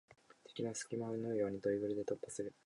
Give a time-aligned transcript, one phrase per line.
[0.45, 2.55] 敵の隙間を縫うようにドリブルで突破する